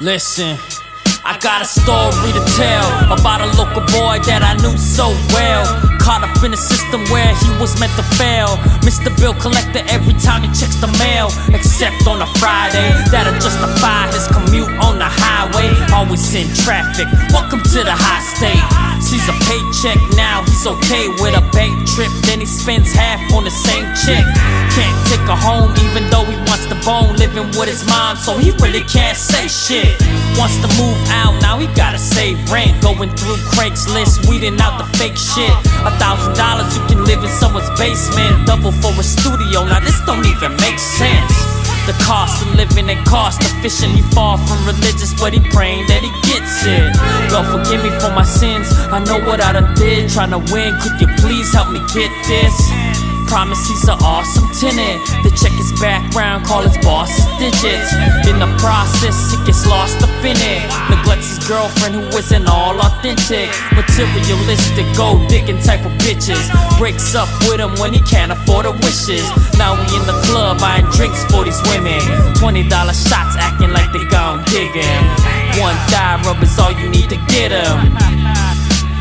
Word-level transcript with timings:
Listen, 0.00 0.56
I 1.24 1.36
got 1.42 1.58
a 1.60 1.66
story 1.66 2.30
to 2.30 2.42
tell 2.54 2.86
about 3.10 3.42
a 3.42 3.50
local 3.58 3.82
boy 3.90 4.22
that 4.30 4.46
I 4.46 4.54
knew 4.62 4.78
so 4.78 5.10
well. 5.34 5.66
Caught 5.98 6.22
up 6.22 6.44
in 6.46 6.54
a 6.54 6.56
system 6.56 7.02
where 7.10 7.34
he 7.42 7.50
was 7.58 7.74
meant 7.82 7.90
to 7.98 8.06
fail. 8.14 8.62
Mr. 8.86 9.10
Bill 9.18 9.34
Collector 9.34 9.82
every 9.90 10.14
time 10.22 10.46
he 10.46 10.48
checks 10.54 10.78
the 10.78 10.86
mail, 11.02 11.34
except 11.50 12.06
on 12.06 12.22
a 12.22 12.30
Friday. 12.38 12.94
That'll 13.10 13.34
justify 13.42 14.06
his 14.14 14.30
commute 14.30 14.70
on 14.78 15.02
the 15.02 15.10
highway. 15.10 15.74
Always 15.90 16.22
in 16.30 16.46
traffic. 16.62 17.10
Welcome 17.34 17.66
to 17.74 17.82
the 17.82 17.90
high 17.90 18.22
state. 18.22 18.87
Sees 19.08 19.24
a 19.24 19.32
paycheck 19.48 19.96
now, 20.20 20.44
he's 20.44 20.66
okay 20.66 21.08
with 21.24 21.32
a 21.32 21.40
bank 21.56 21.72
trip. 21.88 22.12
Then 22.28 22.40
he 22.40 22.44
spends 22.44 22.92
half 22.92 23.16
on 23.32 23.44
the 23.44 23.50
same 23.50 23.88
chick. 23.96 24.20
Can't 24.76 24.98
take 25.08 25.24
her 25.24 25.32
home 25.32 25.72
even 25.80 26.04
though 26.12 26.28
he 26.28 26.36
wants 26.44 26.68
the 26.68 26.76
bone. 26.84 27.16
Living 27.16 27.48
with 27.56 27.72
his 27.72 27.88
mom, 27.88 28.18
so 28.20 28.36
he 28.36 28.52
really 28.60 28.84
can't 28.84 29.16
say 29.16 29.48
shit. 29.48 29.96
Wants 30.36 30.60
to 30.60 30.68
move 30.76 31.00
out, 31.08 31.40
now 31.40 31.56
he 31.56 31.64
gotta 31.72 31.96
save 31.96 32.36
rent. 32.52 32.76
Going 32.84 33.08
through 33.16 33.40
Craigslist, 33.56 34.28
weeding 34.28 34.60
out 34.60 34.76
the 34.76 34.84
fake 34.98 35.16
shit. 35.16 35.56
A 35.88 35.92
thousand 35.96 36.36
dollars, 36.36 36.68
you 36.76 36.84
can 36.84 37.02
live 37.08 37.24
in 37.24 37.32
someone's 37.32 37.72
basement. 37.80 38.44
Double 38.44 38.72
for 38.72 38.92
a 38.92 39.02
studio, 39.02 39.64
now 39.64 39.80
this 39.80 39.96
don't 40.04 40.26
even 40.26 40.52
make 40.60 40.78
sense. 40.78 41.47
The 41.88 42.04
cost 42.04 42.44
of 42.44 42.54
living 42.54 42.90
and 42.90 43.00
cost 43.06 43.40
of 43.40 43.50
fishing. 43.62 43.88
He 43.96 44.02
far 44.12 44.36
from 44.36 44.60
religious, 44.66 45.14
but 45.14 45.32
he 45.32 45.40
praying 45.40 45.86
that 45.88 46.04
he 46.04 46.12
gets 46.20 46.60
it. 46.68 46.84
Lord, 47.32 47.48
forgive 47.48 47.82
me 47.82 47.88
for 47.96 48.12
my 48.12 48.24
sins. 48.24 48.68
I 48.92 49.00
know 49.00 49.16
what 49.24 49.40
I 49.40 49.52
done 49.56 49.72
did. 49.74 50.10
Trying 50.10 50.36
to 50.36 50.52
win, 50.52 50.76
could 50.84 51.00
you 51.00 51.08
please 51.16 51.50
help 51.50 51.72
me 51.72 51.80
get 51.96 52.12
this? 52.28 52.52
Promise 53.28 53.68
he's 53.68 53.84
an 53.84 54.00
awesome 54.00 54.48
tenant. 54.56 55.04
They 55.22 55.30
check 55.36 55.52
his 55.52 55.72
background, 55.80 56.46
call 56.46 56.62
his 56.62 56.76
boss's 56.80 57.24
digits. 57.36 57.92
In 58.24 58.40
the 58.40 58.48
process, 58.56 59.30
he 59.30 59.36
gets 59.44 59.66
lost 59.66 60.00
up 60.02 60.08
in 60.24 60.32
it. 60.34 60.64
Neglects 60.88 61.36
his 61.36 61.46
girlfriend 61.46 61.94
who 61.94 62.04
isn't 62.16 62.48
all 62.48 62.80
authentic. 62.80 63.52
Materialistic, 63.76 64.88
gold 64.96 65.28
digging 65.28 65.60
type 65.60 65.84
of 65.84 65.92
bitches. 66.00 66.40
Breaks 66.78 67.14
up 67.14 67.28
with 67.44 67.60
him 67.60 67.76
when 67.76 67.92
he 67.92 68.00
can't 68.00 68.32
afford 68.32 68.64
her 68.64 68.72
wishes. 68.72 69.28
Now 69.60 69.76
we 69.76 69.84
in 69.92 70.04
the 70.08 70.16
club 70.24 70.58
buying 70.58 70.88
drinks 70.96 71.22
for 71.28 71.44
these 71.44 71.60
women. 71.68 72.00
$20 72.40 72.64
shots 72.96 73.36
acting 73.36 73.72
like 73.76 73.92
they 73.92 74.04
gon' 74.08 74.42
dig. 74.48 74.72
One 75.60 75.76
thigh 75.92 76.16
rub 76.24 76.42
is 76.42 76.58
all 76.58 76.72
you 76.72 76.88
need 76.88 77.10
to 77.10 77.20
get 77.28 77.52
him. 77.52 77.92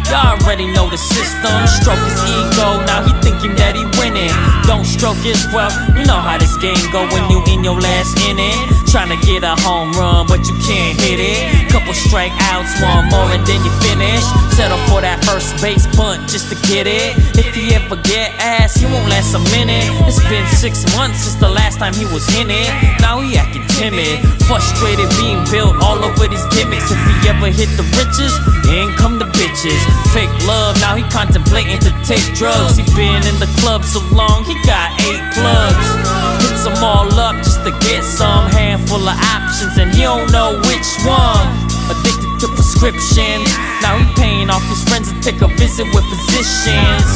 Y'all 0.10 0.40
already 0.40 0.66
know 0.72 0.90
the 0.90 0.98
system. 0.98 1.68
Stroke 1.68 2.00
his 2.00 2.20
ego, 2.24 2.80
now 2.88 3.04
he 3.04 3.12
thinking 3.22 3.56
that 3.56 3.76
he 3.76 3.84
winning. 4.18 4.57
Don't 4.68 4.84
stroke 4.84 5.24
his 5.24 5.48
well, 5.56 5.72
you 5.96 6.04
know 6.04 6.20
how 6.20 6.38
this 6.38 6.52
game 6.58 6.76
go 6.92 7.08
when 7.08 7.32
you 7.32 7.40
in 7.48 7.64
your 7.64 7.80
last 7.80 8.20
inning. 8.28 8.60
Trying 8.92 9.16
to 9.16 9.20
get 9.26 9.44
a 9.44 9.56
home 9.64 9.92
run, 9.94 10.28
but 10.28 10.44
you 10.44 10.56
can't 10.68 11.00
hit 11.00 11.20
it. 11.24 11.72
Couple 11.72 11.96
strikeouts, 11.96 12.76
one 12.84 13.08
more 13.08 13.32
and 13.32 13.48
then 13.48 13.64
you 13.64 13.72
finish. 13.80 14.24
Settle 14.60 14.78
for 14.92 15.00
that 15.00 15.24
first 15.24 15.56
base 15.64 15.88
bunt 15.96 16.28
just 16.28 16.52
to 16.52 16.56
get 16.68 16.84
it. 16.84 17.16
If 17.40 17.56
he 17.56 17.76
ever 17.76 17.96
get 17.96 18.36
ass, 18.44 18.76
he 18.76 18.86
won't 18.86 19.08
last 19.08 19.32
a 19.36 19.42
minute. 19.56 19.88
It's 20.04 20.20
been 20.28 20.46
six 20.52 20.84
months 21.00 21.24
since 21.24 21.40
the 21.40 21.48
last 21.48 21.80
time 21.80 21.94
he 21.94 22.04
was 22.12 22.28
in 22.36 22.52
it. 22.52 22.68
Now 23.00 23.24
he 23.24 23.38
acting 23.38 23.64
timid, 23.80 24.20
frustrated 24.52 25.08
being 25.16 25.48
built 25.48 25.80
all 25.80 26.04
over 26.04 26.28
these 26.28 26.44
gimmicks. 26.52 26.92
If 26.92 27.00
he 27.08 27.16
ever 27.32 27.48
hit 27.48 27.72
the 27.80 27.88
riches, 27.96 28.36
in 28.68 28.92
come 29.00 29.20
the 29.20 29.30
bitches. 29.32 29.80
Fake 30.12 30.32
love, 30.44 30.76
now 30.84 30.96
he 30.96 31.04
contemplating 31.08 31.80
to 31.80 31.92
take 32.04 32.24
drugs. 32.36 32.76
He 32.76 32.84
been 32.96 33.24
in 33.24 33.38
the 33.40 33.48
club 33.62 33.84
so 33.84 34.04
long, 34.12 34.44
he 34.44 34.57
got 34.66 34.94
eight 35.06 35.22
plugs. 35.34 35.88
Hits 36.42 36.64
them 36.64 36.80
all 36.84 37.12
up 37.20 37.36
just 37.44 37.64
to 37.66 37.72
get 37.84 38.04
some 38.04 38.50
handful 38.50 39.02
of 39.02 39.18
options, 39.38 39.78
and 39.78 39.92
he 39.94 40.04
don't 40.04 40.32
know 40.32 40.58
which 40.66 40.90
one. 41.06 41.46
Addicted 41.88 42.32
to 42.44 42.48
prescriptions, 42.52 43.48
now 43.82 43.96
he 43.96 44.06
paying 44.20 44.50
off 44.50 44.64
his 44.68 44.84
friends 44.84 45.12
to 45.12 45.20
take 45.22 45.42
a 45.42 45.48
visit 45.56 45.88
with 45.96 46.04
physicians. 46.12 47.08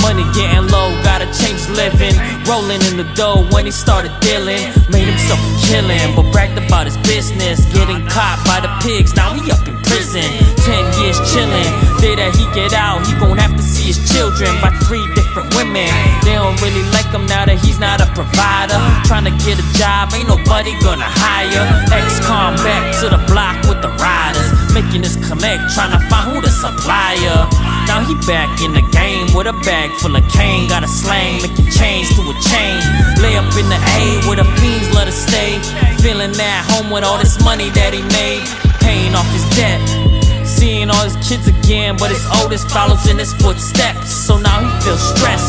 Money 0.00 0.24
getting 0.32 0.64
low, 0.72 0.88
gotta 1.02 1.26
change 1.36 1.60
living. 1.76 2.14
Rolling 2.48 2.80
in 2.88 2.96
the 2.96 3.04
dough 3.14 3.44
when 3.52 3.66
he 3.66 3.72
started 3.72 4.12
dealing. 4.20 4.62
Made 4.88 5.08
himself 5.08 5.40
a 5.40 5.52
killing, 5.66 6.14
but 6.14 6.30
bragged 6.32 6.56
about 6.56 6.86
his 6.86 6.96
business. 6.98 7.60
Getting 7.74 8.06
caught 8.06 8.40
by 8.46 8.60
the 8.60 8.72
pigs, 8.80 9.14
now 9.16 9.34
he 9.34 9.50
up 9.50 9.66
in 9.66 9.76
prison. 9.82 10.24
Ten 10.64 10.84
years 11.00 11.18
chilling. 11.32 11.70
Day 12.00 12.14
that 12.16 12.32
he 12.36 12.44
get 12.54 12.72
out, 12.72 13.04
he 13.06 13.12
gon' 13.18 13.36
have 13.36 13.56
to 13.56 13.62
see 13.62 13.92
his 13.92 14.00
children 14.12 14.48
by 14.60 14.70
three 14.86 15.04
different 15.36 15.54
women. 15.54 15.92
They 16.24 16.32
don't 16.32 16.56
really 16.62 16.82
like 16.96 17.12
him 17.12 17.26
now 17.26 17.44
that 17.44 17.60
he's 17.60 17.78
not 17.78 18.00
a 18.00 18.08
provider. 18.16 18.80
Trying 19.04 19.28
to 19.28 19.34
get 19.44 19.60
a 19.60 19.66
job, 19.76 20.08
ain't 20.16 20.28
nobody 20.28 20.72
gonna 20.80 21.04
hire. 21.04 21.64
Ex-con 21.92 22.56
back 22.64 22.96
to 23.00 23.12
the 23.12 23.20
block 23.28 23.60
with 23.68 23.84
the 23.84 23.92
riders. 24.00 24.48
Making 24.72 25.04
his 25.04 25.16
connect, 25.28 25.60
trying 25.76 25.92
to 25.92 26.00
find 26.08 26.32
who 26.32 26.40
the 26.40 26.48
supplier. 26.48 27.44
Now 27.84 28.00
he 28.00 28.16
back 28.24 28.48
in 28.64 28.72
the 28.72 28.84
game 28.96 29.28
with 29.36 29.46
a 29.46 29.56
bag 29.60 29.92
full 30.00 30.16
of 30.16 30.24
cane. 30.32 30.68
Got 30.68 30.84
a 30.84 30.88
slang, 30.88 31.42
making 31.44 31.68
change 31.68 32.08
to 32.16 32.22
a 32.24 32.34
chain. 32.40 32.80
Lay 33.20 33.36
up 33.36 33.48
in 33.60 33.68
the 33.68 33.76
A 33.76 34.24
where 34.24 34.40
the 34.40 34.48
fiends 34.56 34.88
let 34.96 35.08
us 35.08 35.20
stay. 35.20 35.60
Feeling 36.00 36.32
at 36.32 36.64
home 36.72 36.88
with 36.88 37.04
all 37.04 37.18
this 37.18 37.36
money 37.44 37.68
that 37.76 37.92
he 37.92 38.00
made. 38.16 38.40
Paying 38.80 39.12
off 39.14 39.28
his 39.36 39.44
debt. 39.52 39.84
Seeing 40.66 40.90
all 40.90 41.06
his 41.06 41.14
kids 41.22 41.46
again, 41.46 41.94
but 41.94 42.10
his 42.10 42.26
oldest 42.42 42.66
follows 42.74 43.06
in 43.06 43.22
his 43.22 43.30
footsteps. 43.38 44.10
So 44.10 44.34
now 44.34 44.58
he 44.58 44.66
feels 44.82 44.98
stressed. 45.14 45.46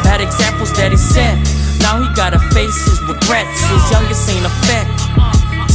Bad 0.00 0.24
examples 0.24 0.72
that 0.80 0.88
he 0.88 0.96
set. 0.96 1.36
Now 1.84 2.00
he 2.00 2.08
gotta 2.16 2.40
face 2.56 2.72
his 2.88 2.96
regrets. 3.04 3.60
His 3.68 3.84
youngest 3.92 4.24
ain't 4.24 4.48
affect. 4.48 4.88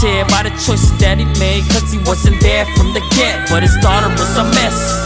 Tear 0.01 0.25
by 0.25 0.50
the 0.50 0.53
choices 0.57 0.89
that 0.97 1.22
he 1.22 1.29
made, 1.38 1.69
cause 1.69 1.85
he 1.94 2.01
wasn't 2.01 2.41
there 2.41 2.66
from 2.73 2.97
the 2.97 3.06
get. 3.13 3.45
But 3.45 3.62
his 3.62 3.78
daughter 3.78 4.09
was 4.09 4.33
a 4.41 4.45
mess. 4.57 5.06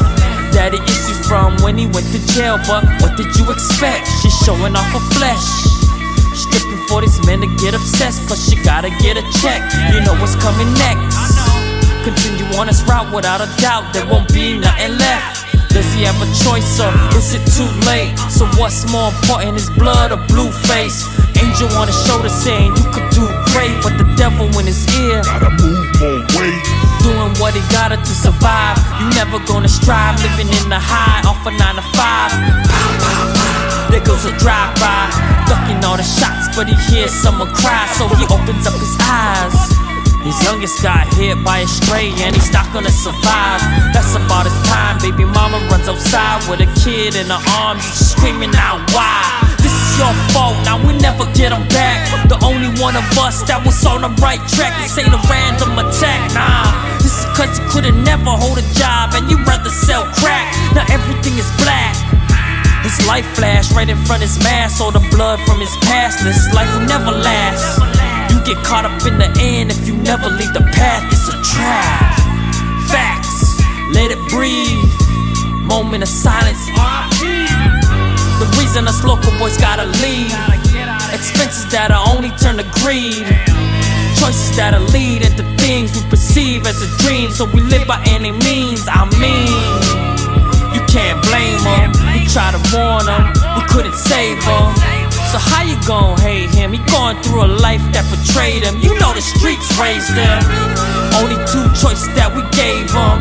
Daddy 0.55 0.79
issues 0.87 1.19
from 1.27 1.59
when 1.59 1.75
he 1.75 1.91
went 1.91 2.07
to 2.15 2.23
jail, 2.39 2.55
but 2.71 2.87
what 3.03 3.19
did 3.19 3.35
you 3.35 3.51
expect? 3.51 4.07
She's 4.23 4.37
showing 4.47 4.79
off 4.79 4.87
her 4.95 5.03
flesh. 5.19 5.43
Stripping 6.39 6.87
for 6.87 7.03
these 7.03 7.19
men 7.27 7.43
to 7.43 7.51
get 7.59 7.75
obsessed, 7.75 8.31
plus 8.31 8.47
she 8.47 8.55
gotta 8.63 8.95
get 9.03 9.19
a 9.19 9.27
check. 9.43 9.59
You 9.91 9.99
know 10.07 10.15
what's 10.23 10.39
coming 10.39 10.71
next. 10.79 11.36
Continue 12.03 12.45
on 12.57 12.67
his 12.67 12.83
route 12.83 13.13
without 13.13 13.41
a 13.41 13.49
doubt, 13.61 13.93
there 13.93 14.05
won't 14.05 14.31
be 14.33 14.57
nothing 14.57 14.97
left. 14.97 15.47
Does 15.69 15.85
he 15.93 16.03
have 16.03 16.17
a 16.21 16.29
choice 16.43 16.79
or 16.79 16.89
is 17.13 17.35
it 17.35 17.43
too 17.53 17.69
late? 17.85 18.17
So 18.31 18.47
what's 18.57 18.89
more 18.91 19.11
important, 19.11 19.53
his 19.59 19.69
blood 19.69 20.11
or 20.11 20.17
blue 20.27 20.49
face? 20.65 21.05
Angel 21.37 21.69
on 21.77 21.87
his 21.87 21.99
shoulder 22.07 22.29
saying 22.29 22.73
you 22.73 22.87
could 22.89 23.09
do 23.13 23.27
great, 23.53 23.75
but 23.83 23.93
the 23.99 24.07
devil 24.17 24.47
in 24.57 24.65
his 24.65 24.81
ear. 24.97 25.21
Gotta 25.21 25.51
move 25.61 25.85
more 26.01 26.21
weight. 26.33 26.65
Doing 27.05 27.35
what 27.37 27.53
he 27.53 27.61
gotta 27.69 27.97
to 27.97 28.13
survive. 28.25 28.77
You 28.99 29.09
never 29.13 29.37
gonna 29.45 29.69
strive, 29.69 30.17
living 30.23 30.49
in 30.49 30.69
the 30.69 30.79
high 30.79 31.21
off 31.29 31.45
a 31.45 31.51
nine 31.51 31.75
to 31.75 31.85
five. 31.93 32.31
Pow, 32.33 32.97
pow, 32.97 33.33
pow. 33.37 33.91
There 33.91 34.03
goes 34.03 34.25
a 34.25 34.35
drive-by, 34.39 35.13
ducking 35.47 35.83
all 35.85 35.95
the 35.95 36.03
shots, 36.03 36.49
but 36.57 36.67
he 36.67 36.75
hears 36.89 37.11
someone 37.11 37.53
cry, 37.53 37.87
so 37.95 38.07
he 38.09 38.25
opens 38.25 38.65
up 38.65 38.73
his 38.73 38.97
eyes. 38.99 39.86
His 40.23 40.37
youngest 40.43 40.81
got 40.81 41.07
hit 41.13 41.37
by 41.43 41.59
a 41.59 41.67
stray 41.67 42.09
and 42.23 42.35
he's 42.35 42.51
not 42.51 42.71
gonna 42.73 42.91
survive. 42.91 43.61
That's 43.93 44.15
about 44.15 44.45
his 44.45 44.57
time. 44.67 44.97
Baby 44.99 45.25
mama 45.25 45.59
runs 45.69 45.87
outside 45.87 46.41
with 46.49 46.61
a 46.61 46.69
kid 46.79 47.15
in 47.15 47.27
her 47.27 47.43
arms, 47.61 47.83
screaming 47.83 48.55
out, 48.55 48.81
Why? 48.91 49.21
This 49.57 49.73
is 49.73 49.97
your 49.99 50.13
fault, 50.33 50.55
now 50.65 50.77
we 50.79 50.97
never 50.97 51.25
get 51.33 51.51
him 51.51 51.67
back. 51.69 52.07
The 52.29 52.37
only 52.43 52.69
one 52.81 52.95
of 52.95 53.05
us 53.17 53.43
that 53.47 53.63
was 53.65 53.77
on 53.85 54.01
the 54.01 54.11
right 54.21 54.41
track. 54.51 54.73
This 54.81 54.97
ain't 54.97 55.13
a 55.13 55.21
random 55.29 55.77
attack, 55.79 56.19
nah. 56.33 56.71
This 56.97 57.13
is 57.13 57.25
cause 57.37 57.57
you 57.57 57.65
couldn't 57.69 58.03
never 58.03 58.31
hold 58.31 58.57
a 58.57 58.65
job 58.73 59.13
and 59.13 59.29
you'd 59.29 59.45
rather 59.47 59.69
sell 59.69 60.05
crack. 60.17 60.51
Now 60.73 60.85
everything 60.89 61.37
is 61.37 61.49
black. 61.61 61.95
His 62.83 63.05
life 63.07 63.25
flashed 63.35 63.73
right 63.73 63.89
in 63.89 63.97
front 64.05 64.23
of 64.23 64.29
his 64.29 64.39
mask, 64.43 64.79
all 64.79 64.91
the 64.91 65.03
blood 65.11 65.39
from 65.41 65.59
his 65.59 65.75
past. 65.83 66.23
This 66.23 66.53
life 66.53 66.71
will 66.71 66.87
never 66.87 67.11
last. 67.11 67.96
Get 68.47 68.63
caught 68.63 68.85
up 68.85 68.95
in 69.05 69.19
the 69.19 69.27
end 69.43 69.71
if 69.71 69.85
you 69.85 69.93
never 69.97 70.29
leave 70.29 70.53
the 70.53 70.63
path. 70.71 71.03
It's 71.11 71.27
a 71.27 71.35
trap. 71.51 72.15
Facts, 72.87 73.59
let 73.91 74.09
it 74.09 74.23
breathe. 74.31 74.87
Moment 75.67 76.01
of 76.03 76.07
silence. 76.07 76.63
The 78.39 78.47
reason 78.55 78.87
us 78.87 79.03
local 79.03 79.35
boys 79.37 79.57
gotta 79.57 79.83
leave. 79.99 80.31
Expenses 81.11 81.69
that'll 81.69 82.07
only 82.07 82.31
turn 82.39 82.55
to 82.55 82.63
greed. 82.79 83.27
Choices 84.15 84.55
that'll 84.55 84.87
lead 84.95 85.27
into 85.27 85.43
things 85.59 85.91
we 85.91 86.09
perceive 86.09 86.65
as 86.65 86.81
a 86.81 86.87
dream. 87.03 87.31
So 87.31 87.43
we 87.51 87.59
live 87.59 87.85
by 87.85 88.01
any 88.07 88.31
means. 88.31 88.87
I 88.87 89.03
mean. 89.19 90.07
You 90.71 90.79
can't 90.87 91.19
blame 91.27 91.59
him. 91.67 91.91
We 92.15 92.23
tried 92.31 92.55
to 92.55 92.63
warn 92.71 93.11
him, 93.11 93.27
we 93.59 93.67
couldn't 93.67 93.95
save 93.95 94.41
him. 94.41 94.96
So 95.27 95.37
how 95.39 95.63
you 95.63 95.75
gon' 95.85 96.17
hate 96.19 96.49
him? 96.55 96.71
He 96.71 96.79
going 96.87 97.19
through 97.21 97.43
a 97.43 97.51
life 97.59 97.83
that 97.91 98.07
betrayed 98.07 98.63
him. 98.63 98.79
You 98.79 98.95
know 98.95 99.11
the 99.11 99.19
streets 99.19 99.67
raised 99.75 100.15
him. 100.15 100.39
Only 101.19 101.35
two 101.51 101.67
choices 101.75 102.07
that 102.15 102.31
we 102.31 102.47
gave 102.55 102.87
him: 102.87 103.19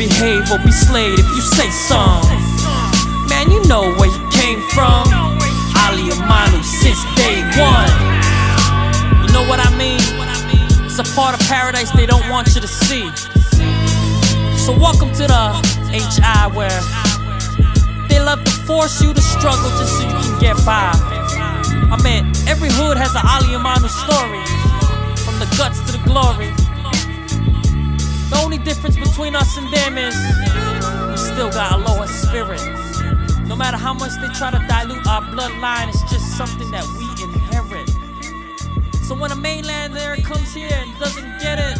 behave 0.00 0.48
or 0.48 0.56
be 0.64 0.72
slayed. 0.72 1.20
If 1.20 1.28
you 1.36 1.44
say 1.44 1.68
some, 1.68 2.24
man, 3.28 3.52
you 3.52 3.60
know 3.68 3.92
where 4.00 4.08
he 4.08 4.20
came 4.32 4.60
from. 4.72 5.04
Aliamanu 5.84 6.64
since 6.64 7.04
day 7.12 7.44
one. 7.60 7.92
You 9.20 9.30
know 9.36 9.44
what 9.44 9.60
I 9.60 9.68
mean? 9.76 10.00
It's 10.88 10.98
a 10.98 11.04
part 11.14 11.36
of 11.36 11.44
paradise 11.46 11.92
they 11.92 12.06
don't 12.06 12.24
want 12.30 12.54
you 12.54 12.60
to 12.62 12.68
see. 12.68 13.04
So 14.56 14.72
welcome 14.72 15.12
to 15.20 15.28
the 15.28 15.44
HI 15.92 16.48
where 16.56 16.80
they 18.08 18.18
love 18.18 18.42
to 18.44 18.50
force 18.64 19.02
you 19.02 19.12
to 19.12 19.20
struggle 19.20 19.68
just 19.76 20.00
so 20.00 20.08
you 20.08 20.14
can 20.24 20.40
get 20.40 20.56
by. 20.64 21.23
I 21.94 22.02
mean, 22.02 22.26
every 22.48 22.70
hood 22.72 22.98
has 22.98 23.14
an 23.14 23.22
Aliamanu 23.22 23.86
story, 23.86 24.42
from 25.22 25.38
the 25.38 25.46
guts 25.54 25.78
to 25.86 25.92
the 25.94 26.02
glory. 26.02 26.50
The 28.30 28.40
only 28.42 28.58
difference 28.58 28.96
between 28.96 29.36
us 29.36 29.56
and 29.56 29.72
them 29.72 29.96
is 29.96 30.16
we 31.08 31.16
still 31.16 31.50
got 31.50 31.70
aloha 31.70 32.06
spirit. 32.06 32.58
No 33.46 33.54
matter 33.54 33.76
how 33.76 33.94
much 33.94 34.10
they 34.20 34.26
try 34.34 34.50
to 34.50 34.58
dilute 34.66 35.06
our 35.06 35.22
bloodline, 35.22 35.86
it's 35.86 36.02
just 36.10 36.36
something 36.36 36.68
that 36.72 36.82
we 36.98 37.06
inherit. 37.22 37.88
So 39.06 39.14
when 39.14 39.30
a 39.30 39.36
mainlander 39.36 40.20
comes 40.24 40.52
here 40.52 40.74
and 40.74 40.98
doesn't 40.98 41.38
get 41.38 41.60
it, 41.60 41.78